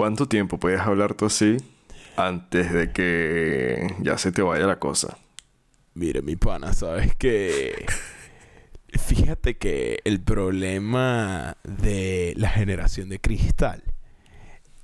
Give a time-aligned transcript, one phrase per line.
[0.00, 1.58] ¿Cuánto tiempo puedes hablar tú así
[2.16, 5.18] antes de que ya se te vaya la cosa?
[5.92, 7.84] Mire, mi pana, sabes que.
[8.88, 13.82] Fíjate que el problema de la generación de cristal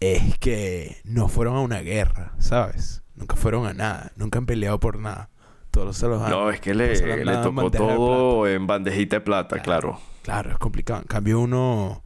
[0.00, 3.02] es que no fueron a una guerra, ¿sabes?
[3.14, 5.30] Nunca fueron a nada, nunca han peleado por nada.
[5.70, 9.62] Todos se los han, No, es que le, le tocó todo en bandejita de plata,
[9.62, 9.98] claro.
[10.20, 11.00] Claro, es complicado.
[11.00, 12.02] En cambio, uno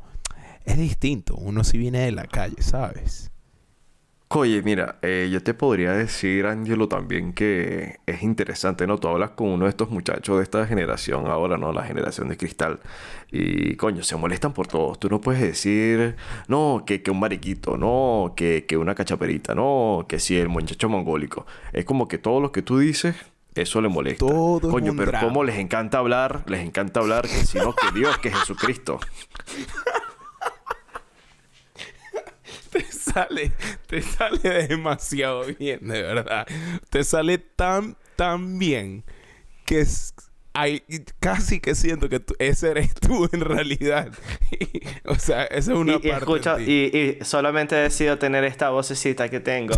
[0.64, 1.34] es distinto.
[1.36, 3.30] Uno sí viene de la calle, ¿sabes?
[4.32, 8.96] Oye, mira, eh, yo te podría decir, Angelo, también que es interesante, ¿no?
[8.96, 11.72] Tú hablas con uno de estos muchachos de esta generación ahora, ¿no?
[11.72, 12.78] La generación de cristal.
[13.32, 15.00] Y, coño, se molestan por todos.
[15.00, 16.14] Tú no puedes decir,
[16.46, 20.88] no, que, que un mariquito, no, que, que una cachaperita, no, que sí, el muchacho
[20.88, 21.44] mongólico.
[21.72, 23.16] Es como que todo lo que tú dices,
[23.56, 24.24] eso le molesta.
[24.24, 25.26] Todo Coño, pero drama.
[25.26, 29.00] cómo les encanta hablar, les encanta hablar que si no, que Dios, que Jesucristo.
[32.70, 33.52] Te sale,
[33.86, 36.46] te sale demasiado bien, de verdad.
[36.90, 39.04] Te sale tan, tan bien
[39.66, 40.14] que es,
[40.52, 40.82] hay,
[41.20, 44.12] casi que siento que tú- ese eres tú en realidad.
[45.04, 46.16] o sea, esa es una y, y parte.
[46.18, 46.90] escucho, de ti.
[46.92, 49.74] y, y solamente decido tener esta vocecita que tengo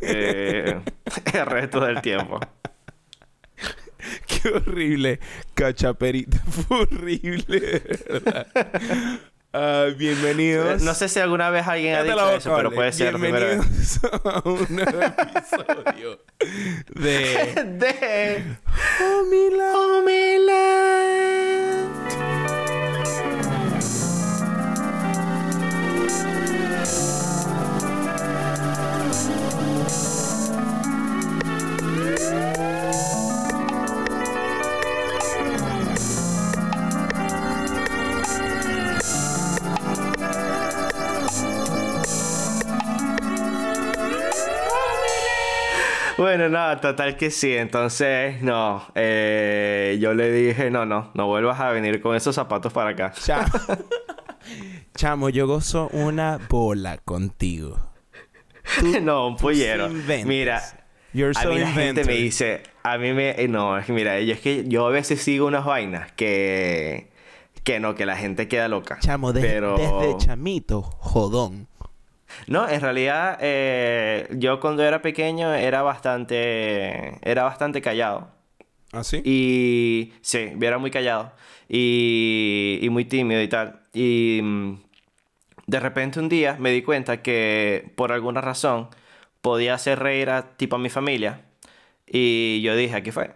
[0.00, 0.80] eh,
[1.34, 2.40] el resto del tiempo.
[4.26, 5.18] Qué horrible.
[5.54, 6.38] Cachaperita.
[6.44, 8.46] Fue horrible, de verdad.
[9.56, 10.82] Ah, bienvenidos.
[10.82, 13.60] No sé si alguna vez alguien ha dicho eso, pero puede ser la primera vez.
[13.60, 16.18] Bienvenidos a un episodio
[16.92, 18.42] de De
[19.00, 19.72] Homila.
[19.76, 21.04] Homeland.
[46.16, 47.52] Bueno, no, total que sí.
[47.56, 48.84] Entonces, no.
[48.94, 53.12] eh, yo le dije, no, no, no vuelvas a venir con esos zapatos para acá.
[53.12, 53.48] Chamo.
[54.96, 57.78] Chamo, yo gozo una bola contigo.
[58.78, 59.88] Tú- no, un pollero.
[59.88, 60.62] Mira,
[61.12, 64.20] You're a mí la gente me dice, a mí me, eh, no, es que mira,
[64.20, 67.10] yo es que yo a veces sigo unas vainas que,
[67.64, 68.98] que no, que la gente queda loca.
[69.00, 71.66] Chamo, de- Pero- desde chamito, jodón.
[72.46, 78.28] No, en realidad, eh, yo cuando era pequeño era bastante, era bastante callado.
[78.92, 79.20] ¿Ah, sí?
[79.24, 81.32] Y sí, era muy callado
[81.68, 83.80] y, y muy tímido y tal.
[83.92, 84.78] Y mm,
[85.66, 88.88] de repente un día me di cuenta que por alguna razón
[89.40, 91.42] podía hacer reír a tipo a mi familia.
[92.06, 93.32] Y yo dije, aquí fue.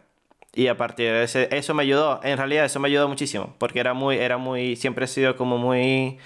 [0.54, 2.20] Y a partir de ese, eso me ayudó.
[2.22, 3.54] En realidad eso me ayudó muchísimo.
[3.58, 6.18] Porque era muy, era muy, siempre he sido como muy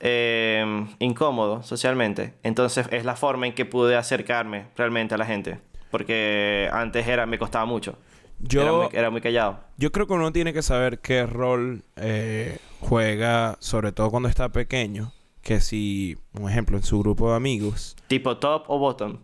[0.00, 2.34] eh, incómodo socialmente.
[2.42, 5.58] Entonces es la forma en que pude acercarme realmente a la gente.
[5.90, 7.96] Porque antes era, me costaba mucho.
[8.40, 9.58] Yo, Era muy, era muy callado.
[9.78, 14.50] yo creo que uno tiene que saber qué rol eh, juega, sobre todo cuando está
[14.50, 15.12] pequeño.
[15.42, 19.18] Que si, un ejemplo, en su grupo de amigos, Tipo top o bottom.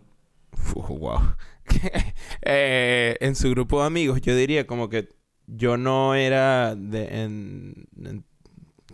[0.75, 1.19] Uf, wow.
[2.41, 5.09] Eh, en su grupo de amigos, yo diría como que
[5.47, 7.23] yo no era de.
[7.23, 8.25] En, en-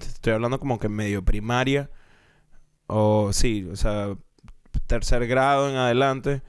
[0.07, 1.89] estoy hablando como que medio primaria.
[2.87, 4.15] O sí, o sea,
[4.87, 6.41] tercer grado en adelante.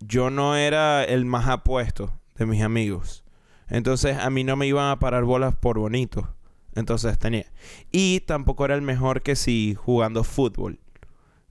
[0.00, 3.24] Yo no era el más apuesto de mis amigos.
[3.68, 6.34] Entonces a mí no me iban a parar bolas por bonito.
[6.74, 7.46] Entonces tenía.
[7.92, 10.78] Y tampoco era el mejor que si jugando fútbol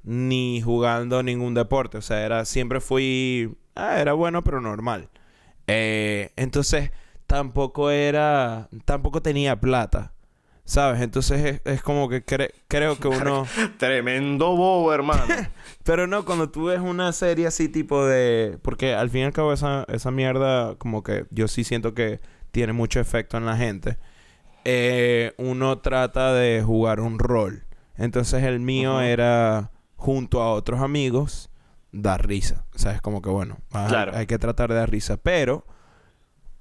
[0.06, 1.98] ni jugando ningún deporte.
[1.98, 3.58] O sea, era, siempre fui...
[3.76, 5.10] Ah, era bueno, pero normal.
[5.68, 6.92] Eh, entonces,
[7.28, 8.70] tampoco era...
[8.86, 10.14] Tampoco tenía plata.
[10.68, 11.02] ¿Sabes?
[11.02, 13.46] Entonces, es, es como que cre- creo que uno...
[13.78, 15.24] Tremendo bobo, hermano.
[15.84, 18.58] pero no, cuando tú ves una serie así tipo de...
[18.64, 22.20] Porque al fin y al cabo esa, esa mierda como que yo sí siento que
[22.52, 23.98] tiene mucho efecto en la gente.
[24.64, 27.66] Eh, uno trata de jugar un rol.
[27.98, 31.52] Entonces el mío era junto a otros amigos
[31.92, 32.66] dar risa.
[32.74, 35.18] O sea, es como que bueno, hay que tratar de dar risa.
[35.18, 35.68] Pero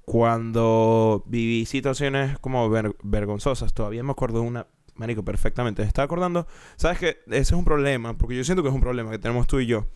[0.05, 5.81] cuando viví situaciones como ver- vergonzosas, todavía me acuerdo de una, marico, perfectamente.
[5.81, 7.17] Me estaba acordando, ¿sabes qué?
[7.27, 9.65] Ese es un problema, porque yo siento que es un problema que tenemos tú y
[9.65, 9.87] yo.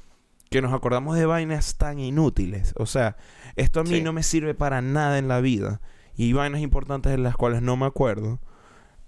[0.50, 2.74] Que nos acordamos de vainas tan inútiles.
[2.78, 3.18] O sea,
[3.56, 4.02] esto a mí Sí.
[4.02, 5.80] no me sirve para nada en la vida.
[6.18, 8.40] Y vainas importantes en las cuales no me acuerdo.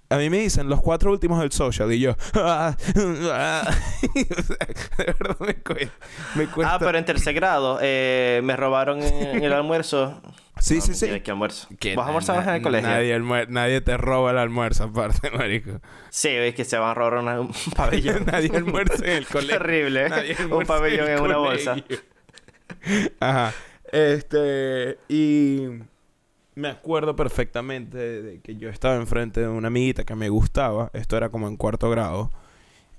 [0.10, 2.16] A mí me dicen los cuatro últimos del social y yo.
[2.36, 2.78] "Ah, ah".
[2.96, 3.64] O sea,
[4.98, 5.94] de verdad me cuesta.
[6.36, 6.76] Me cuesta.
[6.76, 10.22] ah, pero en tercer grado eh, me robaron en el almuerzo
[10.62, 11.20] Sí, No, sí, sí.
[11.22, 11.68] ¿Qué almuerzo?
[11.80, 12.90] Que ¿Vos na- almorzabas en el colegio?
[12.90, 15.82] Nadie, almuer- nadie te roba el almuerzo aparte, marico.
[16.10, 18.26] Sí, es que se van a robar una- un pabellón.
[18.26, 19.56] nadie almuerza en el Qué colegio.
[19.58, 20.10] horrible.
[20.10, 21.76] Nadie un pabellón el en una bolsa.
[23.20, 23.54] Ajá.
[23.92, 25.68] Este, y
[26.56, 30.90] me acuerdo perfectamente de que yo estaba enfrente de una amiguita que me gustaba.
[30.94, 32.32] Esto era como en cuarto grado.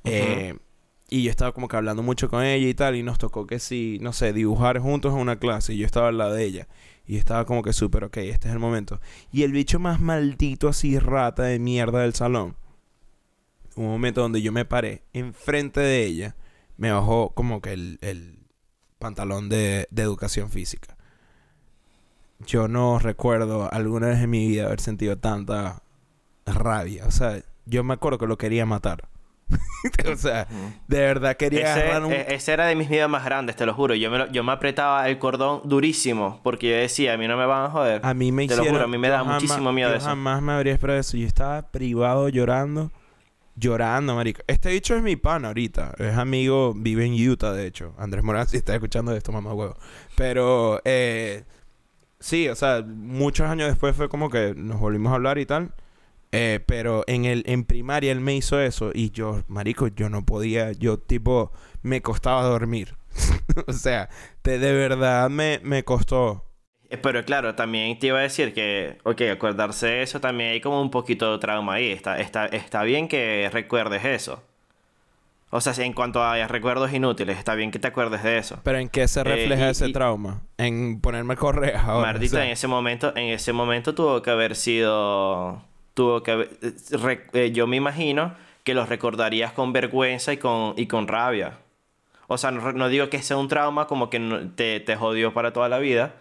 [0.04, 0.56] Eh,
[1.12, 2.96] y yo estaba como que hablando mucho con ella y tal.
[2.96, 5.74] Y nos tocó que sí, no sé, dibujar juntos en una clase.
[5.74, 6.68] Y yo estaba al lado de ella.
[7.06, 8.98] Y estaba como que súper, ok, este es el momento.
[9.30, 12.56] Y el bicho más maldito así, rata de mierda del salón.
[13.76, 16.34] Un momento donde yo me paré enfrente de ella.
[16.78, 18.38] Me bajó como que el, el
[18.98, 20.96] pantalón de, de educación física.
[22.46, 25.82] Yo no recuerdo alguna vez en mi vida haber sentido tanta
[26.46, 27.04] rabia.
[27.06, 29.11] O sea, yo me acuerdo que lo quería matar.
[30.12, 30.46] o sea,
[30.88, 32.12] de verdad quería Ese, agarrar un...
[32.12, 33.94] e- ese era de mis miedos más grandes, te lo juro.
[33.94, 37.36] Yo me, lo- yo me apretaba el cordón durísimo porque yo decía, a mí no
[37.36, 38.00] me van a joder.
[38.04, 38.74] A mí me Te lo hicieron...
[38.74, 40.06] juro, a mí me da muchísimo miedo yo eso.
[40.06, 41.16] jamás me habría esperado eso.
[41.16, 42.90] Yo estaba privado llorando.
[43.54, 44.40] Llorando, marico.
[44.46, 45.94] Este dicho es mi pana ahorita.
[45.98, 47.94] Es amigo, vive en Utah, de hecho.
[47.98, 49.76] Andrés Morán, si está escuchando esto, mamá huevo.
[50.16, 51.44] Pero, eh...
[52.18, 55.72] Sí, o sea, muchos años después fue como que nos volvimos a hablar y tal.
[56.32, 60.24] Eh, pero en el en primaria él me hizo eso y yo, marico, yo no
[60.24, 61.52] podía, yo tipo
[61.82, 62.94] me costaba dormir.
[63.66, 64.08] o sea,
[64.40, 66.46] te, de verdad me, me costó.
[66.88, 70.60] Eh, Pero claro, también te iba a decir que, ok, acordarse de eso también hay
[70.62, 71.90] como un poquito de trauma ahí.
[71.90, 74.42] Está, está, está bien que recuerdes eso.
[75.50, 78.58] O sea, si en cuanto a recuerdos inútiles, está bien que te acuerdes de eso.
[78.62, 80.40] Pero ¿en qué se refleja y- ese y- trauma?
[80.56, 82.06] En ponerme correas ahora.
[82.12, 82.44] Mardita, o sea.
[82.46, 85.62] en ese momento, en ese momento tuvo que haber sido,
[85.94, 88.34] tuvo que eh, re- eh, yo me imagino
[88.64, 91.58] que los recordarías con vergüenza y con, y con rabia.
[92.28, 94.20] O sea, no, no digo que sea un trauma como que
[94.56, 96.14] te, te jodió para toda la vida,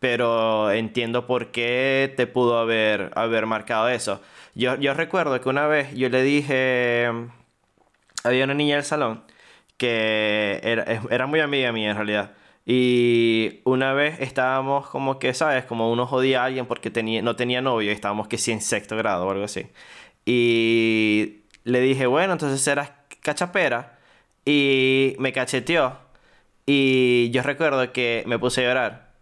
[0.00, 4.20] pero entiendo por qué te pudo haber, haber marcado eso.
[4.54, 7.10] Yo, yo recuerdo que una vez yo le dije,
[8.24, 9.22] había una niña del salón
[9.76, 12.32] que era, era muy amiga mía en realidad.
[12.66, 15.64] Y una vez estábamos como que, ¿sabes?
[15.64, 18.60] Como uno jodía a alguien porque tenía, no tenía novio y estábamos que sí en
[18.60, 19.68] sexto grado o algo así.
[20.26, 22.90] Y le dije, bueno, entonces eras
[23.22, 23.98] cachapera.
[24.44, 25.98] Y me cacheteó.
[26.66, 29.12] Y yo recuerdo que me puse a llorar.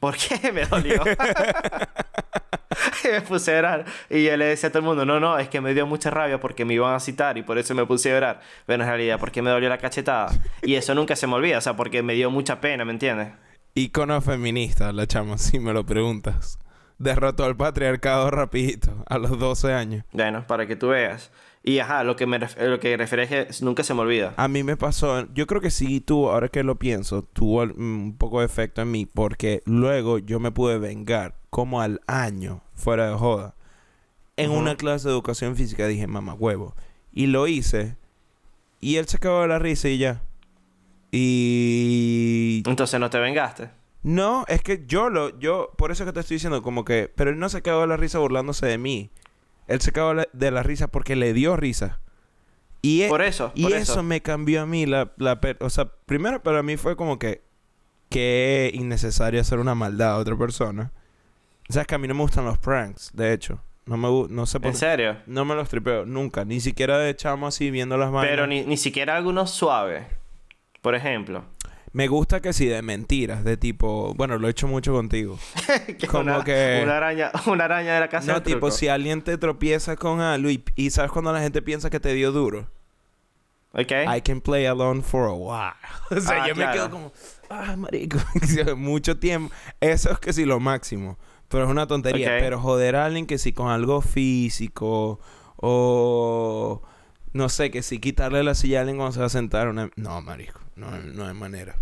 [0.00, 0.52] ¿Por qué?
[0.52, 1.02] Me dolió.
[3.04, 3.84] Y me puse a llorar.
[4.10, 6.10] Y yo le decía a todo el mundo, no, no, es que me dio mucha
[6.10, 8.40] rabia porque me iban a citar y por eso me puse a llorar.
[8.66, 10.30] Pero en realidad, porque me dolió la cachetada.
[10.62, 13.32] Y eso nunca se me olvida, o sea, porque me dio mucha pena, ¿me entiendes?
[13.74, 16.58] Icono feminista, la chama, si me lo preguntas.
[16.98, 20.04] Derrotó al patriarcado rapidito, a los 12 años.
[20.12, 21.32] Bueno, para que tú veas.
[21.64, 24.34] Y ajá, lo que me lo que refiere es que nunca se me olvida.
[24.36, 27.72] A mí me pasó, yo creo que sí tuvo, ahora que lo pienso, tuvo mm,
[27.76, 32.62] un poco de efecto en mí, porque luego yo me pude vengar, como al año,
[32.74, 33.54] fuera de joda.
[34.38, 36.74] En una clase de educación física dije, mamá huevo.
[37.12, 37.98] Y lo hice,
[38.80, 40.22] y él se acabó de la risa y ya.
[41.10, 43.68] Y Entonces no te vengaste.
[44.02, 47.28] No, es que yo lo, yo, por eso que te estoy diciendo, como que, pero
[47.28, 49.10] él no se cagó de la risa burlándose de mí.
[49.68, 52.00] Él se cagó la- de la risa porque le dio risa.
[52.80, 53.92] Y, e- Por eso, y por eso.
[53.92, 54.02] eso.
[54.02, 57.42] me cambió a mí la, la o sea, primero para mí fue como que,
[58.08, 60.92] que innecesario hacer una maldad a otra persona.
[61.68, 63.60] O sea, es que a mí no me gustan los pranks, de hecho.
[63.86, 65.16] No me no sé por ¿En serio?
[65.26, 66.44] No me los tripeo, nunca.
[66.44, 68.30] Ni siquiera de chamo así viendo las vainas.
[68.30, 70.04] Pero ni, ni siquiera algunos suaves.
[70.80, 71.44] Por ejemplo.
[71.92, 74.14] Me gusta que sí, de mentiras, de tipo...
[74.14, 75.38] Bueno, lo he hecho mucho contigo.
[75.98, 78.70] Que Como una, que- Una araña, una araña de la casa No, del tipo, truco.
[78.70, 82.14] si alguien te tropieza con algo y, y sabes cuando la gente piensa que te
[82.14, 82.68] dio duro.
[83.72, 83.90] ¿Ok?
[84.16, 85.72] I can play alone for a while.
[86.16, 87.12] o sea, Ah, yo me quedo como...
[87.50, 88.18] Ah, marico.
[88.76, 89.52] Mucho tiempo.
[89.80, 91.18] Eso es que sí lo máximo.
[91.52, 92.38] Pero es una tontería.
[92.40, 95.20] Pero joder a alguien que sí con algo físico
[95.56, 96.82] o...
[97.34, 99.68] No sé, que sí quitarle la silla a alguien cuando se va a sentar.
[99.68, 99.90] Una...
[99.96, 100.60] No, marico.
[100.76, 101.76] No, no hay manera.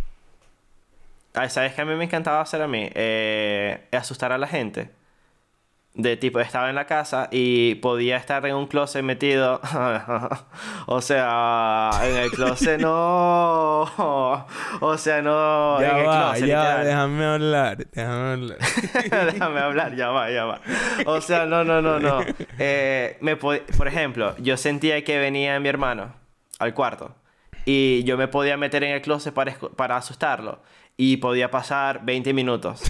[1.34, 2.90] Ay, ¿Sabes qué a mí me encantaba hacer a mí?
[2.94, 4.90] Eh, asustar a la gente.
[5.92, 9.60] De tipo, estaba en la casa y podía estar en un closet metido.
[10.86, 13.80] o sea, en el closet no.
[14.80, 15.80] o sea, no.
[15.80, 16.84] ya en el va, closet, ya, literal.
[16.86, 17.76] déjame hablar.
[17.92, 18.58] Déjame hablar.
[19.32, 20.60] Déjame hablar, ya va, ya va.
[21.06, 22.20] O sea, no, no, no, no.
[22.58, 26.14] Eh, me po- por ejemplo, yo sentía que venía mi hermano
[26.60, 27.16] al cuarto
[27.64, 30.62] y yo me podía meter en el closet para, para asustarlo
[30.96, 32.82] y podía pasar 20 minutos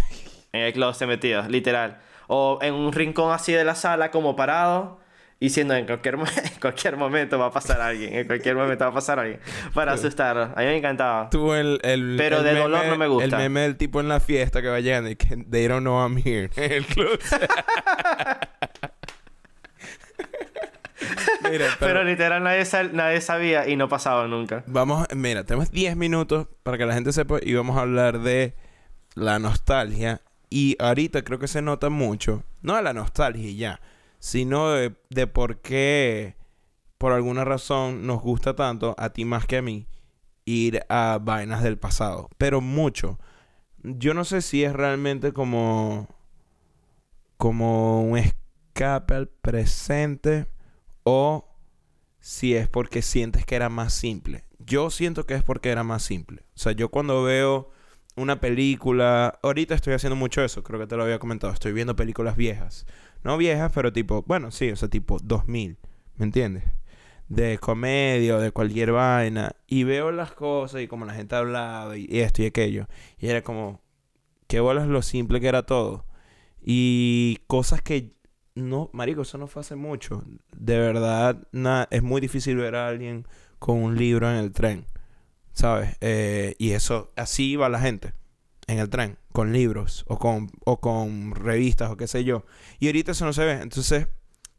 [0.52, 1.99] en el closet metido, literal.
[2.32, 5.00] O en un rincón así de la sala como parado
[5.40, 8.94] diciendo en cualquier, en cualquier momento va a pasar alguien, en cualquier momento va a
[8.94, 9.40] pasar alguien,
[9.75, 10.50] para asustarlos.
[10.54, 11.30] A mí me encantaba.
[11.30, 13.25] Tú el, el, Pero el de meme- dolor no me gusta.
[13.25, 15.99] El meme del tipo en la fiesta que va llegando y que they don't know
[16.00, 16.50] I'm here.
[16.56, 17.18] En el club.
[21.50, 24.62] Mira, Pero, pero, literal nadie, sal- nadie sabía y no pasaba nunca.
[24.66, 28.54] vamos, mira, tenemos 10 minutos para que la gente sepa y vamos a hablar de
[29.14, 30.20] la nostalgia.
[30.50, 33.80] Y ahorita creo que se nota mucho, no de la nostalgia ya,
[34.19, 36.35] sino de, de por qué,
[36.99, 39.87] por alguna razón, nos gusta tanto, a ti más que a mí,
[40.45, 42.28] ir a vainas del pasado.
[42.37, 43.19] Pero mucho.
[43.83, 46.09] Yo no sé si es realmente como,
[47.37, 50.47] como un escape al presente
[51.04, 51.49] o
[52.19, 54.45] si es porque sientes que era más simple.
[54.59, 56.42] Yo siento que es porque era más simple.
[56.54, 57.71] O sea, yo cuando veo
[58.16, 61.96] una película, ahorita estoy haciendo mucho eso, creo que te lo había comentado, estoy viendo
[61.96, 62.86] películas viejas.
[63.24, 65.78] No viejas, pero tipo, bueno, sí, o sea, tipo 2000,
[66.16, 66.64] ¿me entiendes?
[67.28, 69.54] De comedia de cualquier vaina.
[69.66, 72.86] Y veo las cosas y como la gente hablaba y esto y aquello.
[73.18, 73.80] Y era como,
[74.48, 76.06] qué bolas lo simple que era todo.
[76.62, 78.12] Y cosas que
[78.54, 80.22] no, marico, eso no fue hace mucho.
[80.56, 83.26] De verdad, na- es muy difícil ver a alguien
[83.58, 84.86] con un libro en el tren,
[85.52, 85.97] ¿sabes?
[86.00, 88.14] Eh, y eso, así iba la gente
[88.66, 92.45] en el tren, con libros o con, o con revistas o qué sé yo.
[92.78, 93.52] Y ahorita eso no se ve.
[93.61, 94.09] Entonces,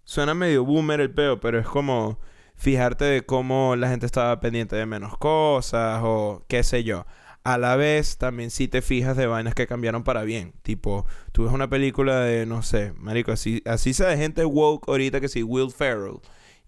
[0.04, 2.20] suena medio boomer el peo, pero es como
[2.56, 7.06] fijarte de cómo la gente estaba pendiente de menos cosas o qué sé yo.
[7.44, 10.54] A la vez, también si te fijas de vainas que cambiaron para bien.
[10.62, 14.88] Tipo, tú ves una película de, no sé, marico, así, así sea de gente woke
[14.88, 16.20] ahorita que sí, Will Ferrell.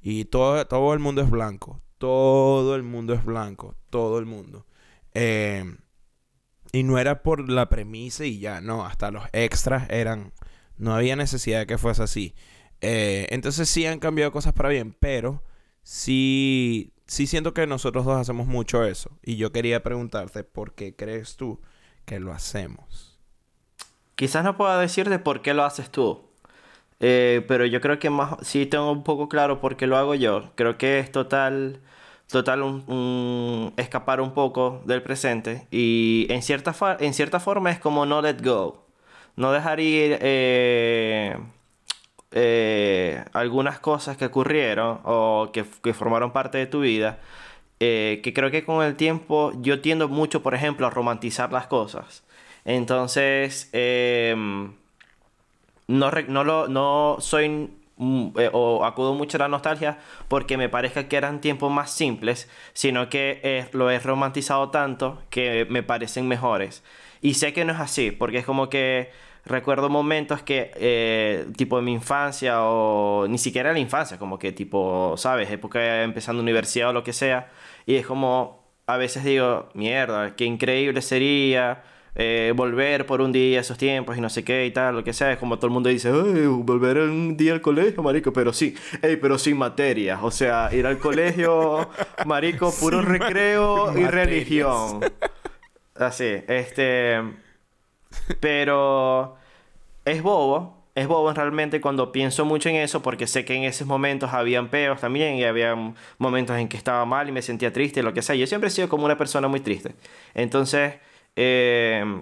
[0.02, 1.80] Y todo, todo el mundo es blanco.
[2.04, 3.76] Todo el mundo es blanco.
[3.90, 4.66] Todo el mundo.
[5.14, 5.64] Eh,
[6.74, 8.86] y no era por la premisa y ya, no.
[8.86, 10.34] Hasta los extras eran...
[10.76, 12.36] No había necesidad de que fuese así.
[12.82, 15.44] Eh, entonces sí han cambiado cosas para bien, pero
[15.82, 19.18] sí, sí siento que nosotros dos hacemos mucho eso.
[19.24, 21.62] Y yo quería preguntarte, ¿por qué crees tú
[22.04, 23.18] que lo hacemos?
[24.16, 26.33] Quizás no pueda decirte por qué lo haces tú.
[27.00, 30.16] Eh, pero yo creo que más sí tengo un poco claro por qué lo hago
[30.16, 30.52] yo.
[30.56, 31.82] Creo que es total,
[32.28, 35.68] total un, escapar un poco del presente.
[35.72, 38.86] Y en cierta, en cierta forma es como no let go.
[39.36, 41.38] No dejar ir eh,
[42.32, 47.20] eh, algunas cosas que ocurrieron o que, que formaron parte de tu vida.
[47.80, 52.24] que creo que con el tiempo yo tiendo mucho, por ejemplo, a romantizar las cosas.
[52.66, 54.74] Entonces, em,
[55.88, 59.98] no, no, lo, no soy mm, eh, o acudo mucho a la nostalgia
[60.28, 65.66] porque me parezca que eran tiempos más simples, sino que lo he romantizado tanto que
[65.70, 66.84] me parecen mejores.
[67.22, 69.12] Y sé que no es así, porque es como que
[69.46, 74.52] recuerdo momentos que, eh, tipo de mi infancia o ni siquiera la infancia, como que
[74.52, 75.50] tipo, ¿sabes?
[75.52, 77.52] Época empezando universidad o lo que sea.
[77.86, 81.84] Y es como, a veces digo, mierda, qué increíble sería
[82.16, 85.04] eh, volver por un día a esos tiempos y no sé qué y tal, lo
[85.04, 85.32] que sea.
[85.32, 88.76] Es como todo el mundo dice, "Ay, volver un día al colegio, marico, pero sí,
[89.02, 90.20] ey, pero sin materias.
[90.22, 91.90] O sea, ir al colegio,
[92.26, 94.14] marico, puro Sin ma- recreo sin y materias.
[94.28, 95.00] religión.
[95.96, 97.20] Así, este...
[98.40, 99.36] Pero
[100.06, 103.88] es bobo, es bobo realmente cuando pienso mucho en eso porque sé que en esos
[103.88, 105.76] momentos habían peos también y había
[106.18, 108.36] momentos en que estaba mal y me sentía triste, lo que sea.
[108.36, 109.96] Yo siempre he sido como una persona muy triste.
[110.36, 110.96] Entonces,
[111.36, 112.22] eh,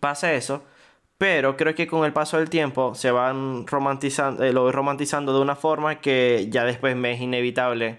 [0.00, 0.64] pasa eso.
[1.18, 5.40] Pero creo que con el paso del tiempo se van romantizando, eh, lo romantizando de
[5.40, 7.98] una forma que ya después me es inevitable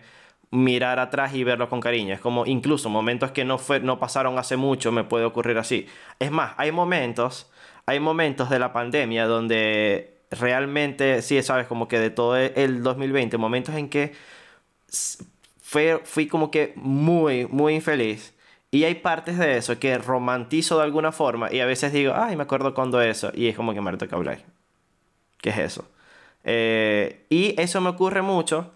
[0.51, 2.13] mirar atrás y verlo con cariño.
[2.13, 5.87] Es como incluso momentos que no, fue, no pasaron hace mucho me puede ocurrir así.
[6.19, 7.51] Es más, hay momentos,
[7.85, 13.37] hay momentos de la pandemia donde realmente, sí, sabes, como que de todo el 2020,
[13.37, 14.13] momentos en que
[15.61, 18.33] fue, fui como que muy, muy infeliz.
[18.71, 22.35] Y hay partes de eso que romantizo de alguna forma y a veces digo, ay,
[22.35, 23.31] me acuerdo cuando eso.
[23.33, 24.39] Y es como que me toca hablar.
[25.41, 25.89] ¿Qué es eso?
[26.43, 28.71] Eh, y eso me ocurre mucho,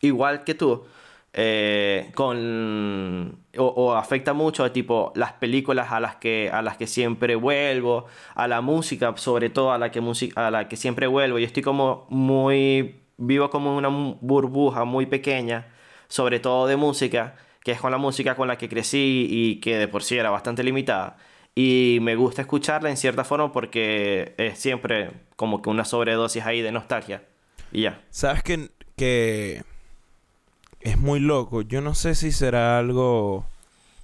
[0.00, 0.86] igual que tú,
[1.32, 3.38] eh, con...
[3.56, 8.48] O, afecta mucho tipo las películas a las que, a las que siempre vuelvo, a
[8.48, 10.00] la música, sobre todo a la que,
[10.36, 11.38] a la que siempre vuelvo.
[11.38, 12.96] Yo estoy como muy...
[13.18, 15.66] Vivo como una burbuja muy pequeña,
[16.08, 19.76] sobre todo de música, que es con la música con la que crecí y que
[19.76, 21.16] de por sí era bastante limitada.
[21.54, 26.62] Y me gusta escucharla en cierta forma porque es siempre como que una sobredosis ahí
[26.62, 27.24] de nostalgia.
[27.72, 28.02] Y ya.
[28.10, 29.62] ¿Sabes que, que
[30.80, 31.62] es muy loco?
[31.62, 33.46] Yo no sé si será algo...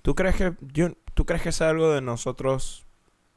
[0.03, 2.87] ¿Tú crees que yo, tú crees que es algo de nosotros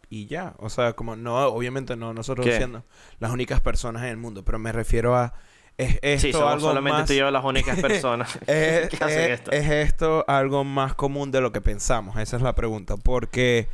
[0.09, 0.55] y ya.
[0.57, 2.57] O sea, como no, obviamente no nosotros ¿Qué?
[2.57, 2.83] siendo
[3.19, 5.33] las únicas personas en el mundo, pero me refiero a
[5.79, 8.97] es esto Sí, somos algo solamente más tú y yo las únicas personas es, que
[9.03, 9.51] hacen es- esto.
[9.51, 12.17] es esto algo más común de lo que pensamos?
[12.17, 12.97] Esa es la pregunta.
[12.97, 13.67] Porque,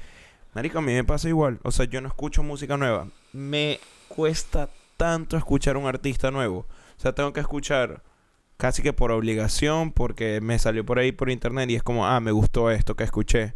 [0.53, 1.59] marico, a mí me pasa igual.
[1.63, 3.07] O sea, yo no escucho música nueva.
[3.33, 6.59] Me cuesta tanto escuchar un artista nuevo.
[6.97, 8.01] O sea, tengo que escuchar
[8.57, 12.19] casi que por obligación porque me salió por ahí por internet y es como, ah,
[12.21, 13.53] me gustó esto que escuché.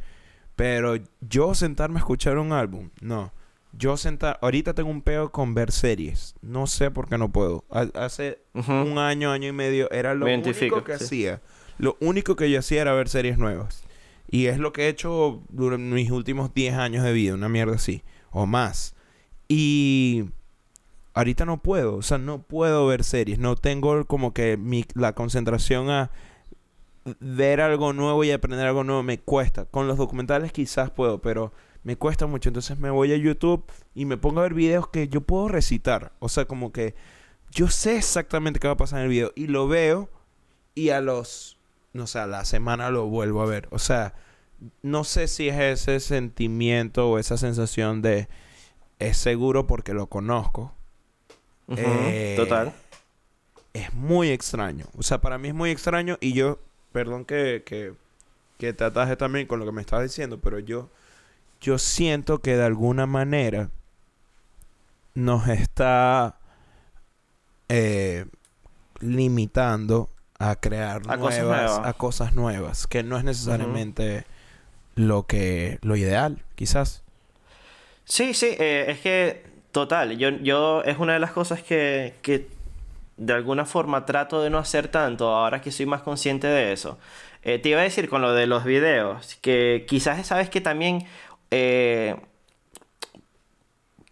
[0.58, 3.32] Pero yo sentarme a escuchar un álbum, no.
[3.72, 6.36] Yo sentar, ahorita tengo un peo con ver series.
[6.42, 7.64] No sé por qué no puedo.
[7.70, 11.04] Ha- Hace un año, año y medio, era lo Me único que sí.
[11.06, 11.42] hacía.
[11.78, 13.84] Lo único que yo hacía era ver series nuevas.
[14.30, 17.76] Y es lo que he hecho durante mis últimos 10 años de vida, una mierda
[17.76, 18.96] así, o más.
[19.48, 20.26] Y
[21.14, 25.14] ahorita no puedo, o sea, no puedo ver series, no tengo como que mi, la
[25.14, 26.12] concentración a
[27.20, 29.66] ver algo nuevo y aprender algo nuevo me cuesta.
[29.66, 31.52] Con los documentales quizás puedo, pero
[31.84, 32.50] me cuesta mucho.
[32.50, 33.64] Entonces me voy a YouTube
[33.96, 36.14] y me pongo a ver videos que yo puedo recitar.
[36.20, 36.96] O sea, como que
[37.52, 40.10] yo sé exactamente qué va a pasar en el video y lo veo
[40.76, 41.58] y a los,
[41.94, 43.68] no sé, a la semana lo vuelvo a ver.
[43.72, 44.14] O sea,
[44.82, 48.28] no sé si es ese sentimiento o esa sensación de
[49.00, 50.74] es seguro porque lo conozco.
[51.76, 52.74] Eh, Total.
[53.74, 54.86] Es muy extraño.
[54.98, 56.60] O sea, para mí es muy extraño y yo,
[56.92, 57.94] perdón que, que,
[58.58, 60.90] que te ataje también con lo que me estabas diciendo, pero yo,
[61.62, 63.70] yo siento que de alguna manera
[65.14, 66.40] nos está
[67.68, 68.26] eh,
[69.00, 71.88] limitando a crear A cosas nuevas, nuevas.
[71.88, 74.26] a cosas nuevas, que no es necesariamente
[74.96, 77.04] lo que, lo ideal, quizás.
[78.06, 82.48] Sí, sí, eh, es que total, yo, yo es una de las cosas que, que
[83.18, 86.98] de alguna forma trato de no hacer tanto ahora que soy más consciente de eso.
[87.44, 91.06] Eh, te iba a decir con lo de los videos, que quizás sabes que también
[91.52, 92.16] eh,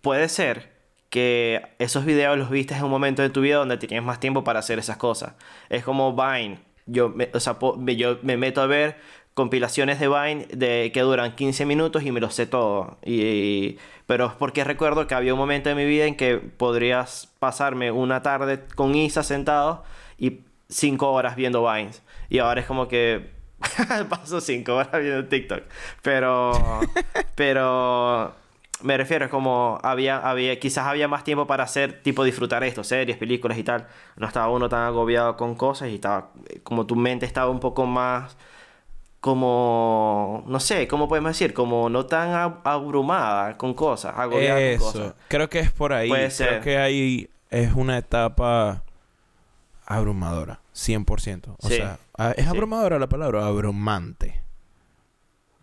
[0.01, 0.77] puede ser
[1.09, 4.43] que esos videos los viste en un momento de tu vida donde tenías más tiempo
[4.43, 5.33] para hacer esas cosas.
[5.69, 6.59] Es como Vine.
[6.85, 7.57] Yo me, o sea,
[7.97, 8.97] yo me meto a ver
[9.33, 12.97] compilaciones de Vine de, que duran 15 minutos y me lo sé todo.
[13.05, 17.31] Y, pero es porque recuerdo que había un momento en mi vida en que podrías
[17.39, 19.83] pasarme una tarde con Isa sentado
[20.17, 20.39] y
[20.69, 22.01] 5 horas viendo Vines.
[22.29, 23.36] Y ahora es como que
[24.09, 25.61] paso 5 horas viendo TikTok.
[26.01, 26.51] Pero,
[27.35, 28.33] pero
[28.81, 32.83] me refiero, es como había, había, quizás había más tiempo para hacer, tipo disfrutar esto,
[32.83, 33.87] series, películas y tal.
[34.17, 36.29] No estaba uno tan agobiado con cosas y estaba,
[36.63, 38.37] como tu mente estaba un poco más,
[39.19, 41.53] como, no sé, ¿cómo podemos decir?
[41.53, 45.13] Como no tan ab- abrumada con cosas, agobiada con cosas.
[45.27, 46.07] Creo que es por ahí.
[46.07, 46.61] Puede Creo ser.
[46.61, 48.83] que ahí es una etapa
[49.87, 50.59] abrumadora.
[50.75, 51.55] 100%.
[51.59, 51.77] O Sí.
[51.77, 52.49] sea, ah, ¿es Sí.
[52.49, 53.45] abrumadora la palabra?
[53.47, 54.43] Abrumante.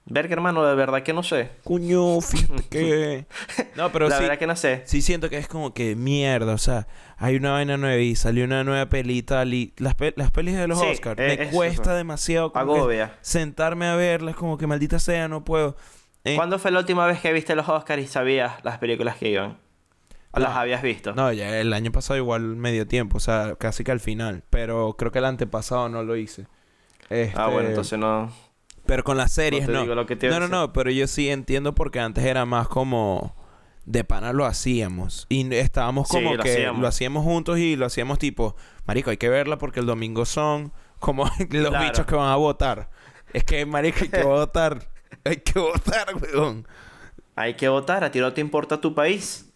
[0.06, 1.50] Verga, hermano, de verdad que no sé.
[1.64, 3.26] Cuño, fíjate que...
[3.76, 4.22] No, pero La sí...
[4.24, 4.82] verdad que no sé.
[4.84, 8.44] Sí siento que es como que mierda, o sea, hay una vaina nueva y salió
[8.44, 11.36] una nueva peli y tal, y las, pe- las pelis de los Sí, Oscars eh,
[11.38, 11.94] me eso, cuesta eso.
[11.94, 13.16] demasiado Agobia.
[13.22, 15.74] sentarme a verlas, como que maldita sea, no puedo.
[16.24, 19.30] Eh, ¿Cuándo fue la última vez que viste los Oscars y sabías las películas que
[19.30, 19.56] iban?
[20.36, 21.14] ¿O las habías visto?
[21.14, 24.94] No, ya el año pasado igual medio tiempo, o sea, casi que al final, pero
[24.98, 26.46] creo que el antepasado no lo hice.
[27.34, 28.32] Ah, bueno, Este, entonces no.
[28.86, 29.84] Pero con las series no.
[29.86, 33.34] no, no, no, pero yo sí entiendo porque antes era más como
[33.86, 36.80] de pana lo hacíamos y estábamos Sí, como lo que hacíamos.
[36.82, 40.72] lo hacíamos juntos y lo hacíamos tipo, marico, hay que verla porque el domingo son
[40.98, 41.84] como los Claro.
[41.84, 42.90] bichos que van a votar.
[43.32, 44.78] Es que marico hay que votar,
[45.24, 46.66] hay que votar, weón.
[47.36, 49.50] Hay que votar, a ti no te importa tu país.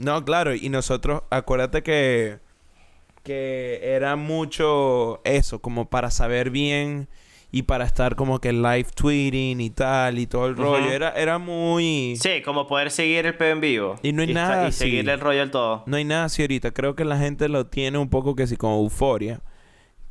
[0.00, 2.38] No, claro, y nosotros, acuérdate que
[3.22, 7.08] que era mucho eso, como para saber bien
[7.52, 10.90] y para estar como que live tweeting y tal y todo el rollo.
[10.90, 12.16] Era, era muy...
[12.20, 13.96] Sí, como poder seguir el peo en vivo.
[14.02, 15.82] Y no hay nada Y seguir el rollo del todo.
[15.86, 16.70] No hay nada así ahorita.
[16.70, 19.40] Creo que la gente lo tiene un poco que sí como euforia.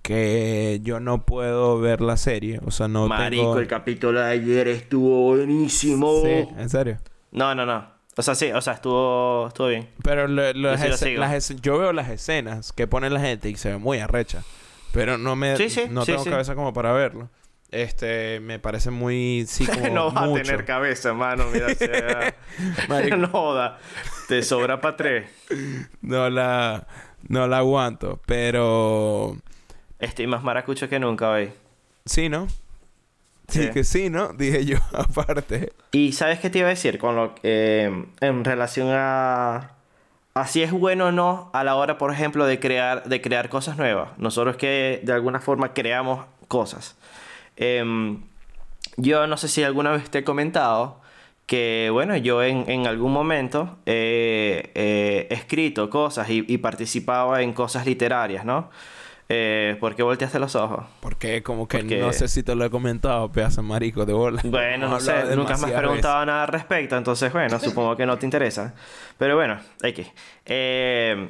[0.01, 2.59] Que yo no puedo ver la serie.
[2.65, 3.59] O sea, no Marico, tengo...
[3.59, 6.21] el capítulo de ayer estuvo buenísimo.
[6.23, 6.97] Sí, en serio.
[7.31, 7.98] No, no, no.
[8.19, 9.87] O sea, sí, o sea, estuvo, estuvo bien.
[10.03, 11.21] Pero lo- lo- Yo sí lo las, sigo.
[11.21, 14.43] las escen- yo veo las escenas que pone la gente y se ve muy arrecha.
[14.91, 15.55] Pero no me...
[15.55, 17.29] Sí, sí, no tengo cabeza como para verlo.
[17.71, 18.41] Este...
[18.41, 19.45] Me parece muy...
[19.47, 20.41] Sí, como no vas mucho.
[20.41, 21.45] a tener cabeza, hermano.
[21.53, 22.35] Mira, sea,
[23.17, 23.79] no joda.
[24.27, 25.29] Te sobra para tres.
[26.01, 26.85] No la...
[27.29, 28.19] No la aguanto.
[28.25, 29.37] Pero...
[29.99, 31.51] Estoy más maracucho que nunca hoy.
[32.05, 32.47] Sí, ¿no?
[33.49, 33.69] Sí, Sí.
[33.71, 34.29] que sí, ¿no?
[34.37, 35.73] Dije yo, aparte.
[35.91, 36.97] Y ¿sabes qué te iba a decir?
[36.97, 39.71] Con lo eh, en relación a...
[40.33, 43.49] a si es bueno o no a la hora, por ejemplo, de crear, de crear
[43.49, 44.09] cosas nuevas.
[44.17, 46.95] Nosotros que de alguna forma creamos cosas.
[47.57, 48.21] Em,
[48.97, 50.99] yo no sé si alguna vez te he comentado
[51.45, 57.53] que, bueno, yo en, en algún momento he eh, escrito cosas y, y, participaba en
[57.53, 58.69] cosas literarias, ¿no?
[59.31, 60.85] Eh, ¿Por qué volteaste los ojos?
[61.01, 64.41] Porque como que no sé si te lo he comentado, pedazo marico de bola.
[64.43, 68.17] Bueno, no sé, nunca me has preguntado nada al respecto, entonces, bueno, supongo que no
[68.17, 68.73] te interesa.
[69.19, 70.07] Pero bueno, hay que...
[70.45, 71.29] Eh,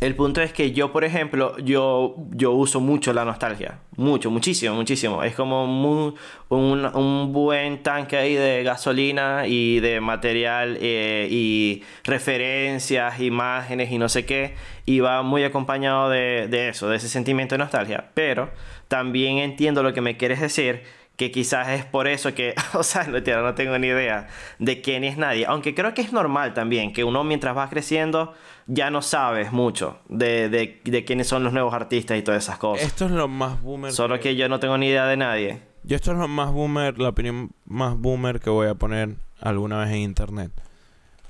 [0.00, 3.78] el punto es que yo, por ejemplo, yo, yo uso mucho la nostalgia.
[3.96, 5.22] Mucho, muchísimo, muchísimo.
[5.22, 6.14] Es como un,
[6.50, 14.10] un, buen tanque ahí de gasolina y de material eh, y referencias, imágenes y no
[14.10, 14.54] sé qué.
[14.84, 18.10] Y va muy acompañado de, de eso, de ese sentimiento de nostalgia.
[18.12, 18.50] Pero
[18.88, 20.82] también entiendo lo que me quieres decir
[21.16, 24.28] que quizás es por eso que, o sea, no, no tengo ni idea
[24.58, 25.46] de quién es nadie.
[25.46, 28.34] Aunque creo que es normal también, que uno mientras va creciendo
[28.66, 32.86] ya no sabes mucho de, de, quiénes son los nuevos artistas y todas esas cosas.
[32.86, 33.92] Esto es lo más boomer.
[33.92, 34.34] Solo que...
[34.36, 35.62] yo no tengo ni idea de nadie.
[35.84, 39.78] Yo esto es lo más boomer, la opinión más boomer que voy a poner alguna
[39.78, 40.50] vez en internet.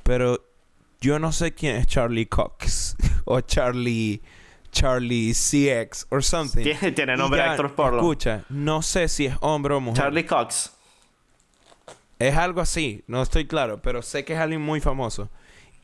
[0.03, 0.41] Pero
[1.01, 4.23] yo no sé quién es Charlie Cox o Charlie...
[4.73, 6.63] Charlie CX or something.
[6.63, 7.97] Tiene, tiene nombre de actor porno.
[7.97, 10.03] Escucha, no sé si es hombre o mujer.
[10.03, 10.71] Charlie Cox.
[12.19, 15.31] Es algo así, no estoy claro, pero sé que es alguien muy famoso.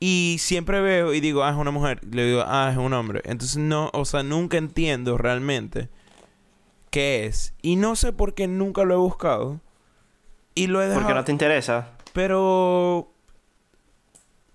[0.05, 2.01] Y siempre veo y digo, ah, es una mujer.
[2.13, 3.23] Le digo, ah, es un hombre.
[3.25, 5.91] Entonces no, o sea, nunca entiendo realmente
[6.91, 7.55] qué es.
[7.63, 9.61] Y no sé por qué nunca lo he buscado.
[10.57, 11.03] Y lo he dejado.
[11.03, 11.93] Porque no te interesa.
[12.13, 13.13] Pero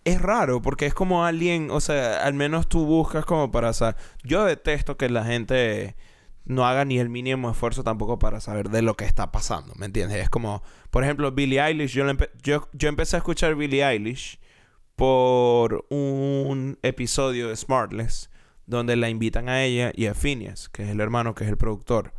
[0.04, 3.96] es raro porque es como alguien, o sea, al menos tú buscas como para saber.
[4.26, 5.96] Yo detesto que la gente
[6.44, 9.86] no haga ni el mínimo esfuerzo tampoco para saber de lo que está pasando, ¿me
[9.86, 10.18] entiendes?
[10.22, 12.04] Es como, por ejemplo, Billie Eilish, yo,
[12.44, 14.42] yo, yo empecé a escuchar Billie Eilish
[14.98, 18.32] por un episodio de Smartless
[18.66, 21.56] donde la invitan a ella y a Phineas, que es el hermano, que es el
[21.56, 22.14] productor.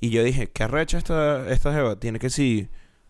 [0.00, 1.98] Y yo dije, ¿qué arrecha esta, esta jeva?
[1.98, 2.68] Tiene que sí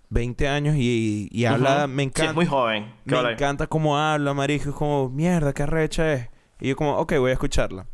[0.09, 2.22] 20 años y, y habla, me encanta.
[2.22, 2.92] Sí, es muy joven.
[3.04, 4.70] Me encanta cómo habla, marico.
[4.70, 6.28] Es como, mierda, qué recha es.
[6.59, 7.87] Y yo como, ok, voy a escucharla.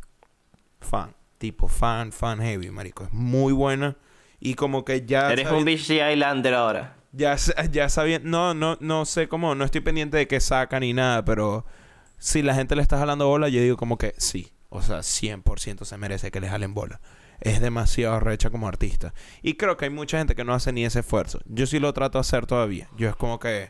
[0.79, 1.13] Fan.
[1.37, 3.03] Tipo, fan, fan heavy, marico.
[3.03, 3.97] Es muy buena.
[4.39, 5.31] Y como que ya...
[5.31, 6.96] Eres un BC Islander ahora.
[7.11, 7.35] Ya,
[7.71, 8.19] ya sabía...
[8.19, 9.55] No, no, no sé cómo...
[9.55, 11.65] No estoy pendiente de que saca ni nada, pero...
[12.19, 14.51] Si la gente le está jalando bola, yo digo como que sí.
[14.69, 16.99] O sea, 100% se merece que le jalen bola
[17.39, 19.13] es demasiado recha como artista.
[19.41, 21.39] Y creo que hay mucha gente que no hace ni ese esfuerzo.
[21.45, 22.89] Yo sí lo trato de hacer todavía.
[22.97, 23.69] Yo es como que...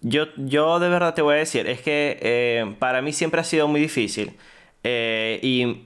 [0.00, 3.44] Yo, yo de verdad te voy a decir, es que eh, para mí siempre ha
[3.44, 4.36] sido muy difícil.
[4.84, 5.82] Eh, y,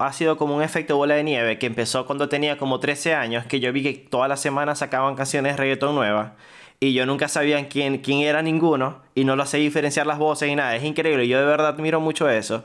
[0.00, 3.46] ha sido como un efecto bola de nieve que empezó cuando tenía como 13 años,
[3.46, 6.32] que yo vi que todas las semanas sacaban canciones de reggaetón nuevas.
[6.80, 9.02] Y yo nunca sabía quién, quién era ninguno.
[9.14, 10.76] Y no lo sé diferenciar las voces y nada.
[10.76, 11.26] Es increíble.
[11.26, 12.64] Yo de verdad admiro mucho eso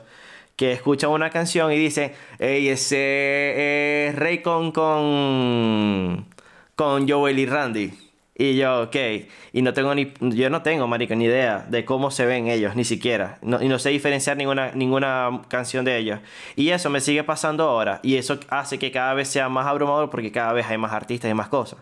[0.56, 6.26] que escuchan una canción y dicen, hey, ese es Rey con, con,
[6.76, 8.03] con Joel y Randy.
[8.36, 8.96] Y yo, ok.
[9.52, 12.74] Y no tengo ni, yo no tengo, marica, ni idea de cómo se ven ellos,
[12.74, 13.38] ni siquiera.
[13.42, 16.18] y no sé diferenciar ninguna, ninguna canción de ellos.
[16.56, 18.00] Y eso me sigue pasando ahora.
[18.02, 21.30] Y eso hace que cada vez sea más abrumador porque cada vez hay más artistas
[21.30, 21.78] y más cosas.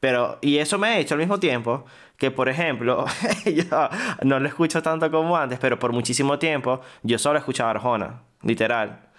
[0.00, 1.84] Pero, y eso me ha hecho al mismo tiempo
[2.16, 3.04] que, por ejemplo,
[3.44, 3.88] yo
[4.22, 9.09] no lo escucho tanto como antes, pero por muchísimo tiempo yo solo escuchaba Arjona, literal.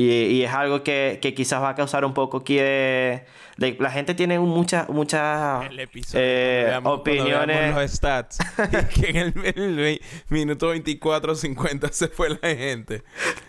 [0.00, 3.24] Y, es algo que, quizás va a causar un poco aquí de...
[3.56, 5.68] la gente tiene muchas muchas
[6.14, 7.74] eh, opiniones.
[7.74, 8.38] los stats.
[8.94, 13.02] que en el, minuto 24 50 se fue la gente.